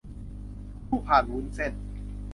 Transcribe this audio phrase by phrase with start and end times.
[0.87, 1.73] คู่พานวุ้นเส้น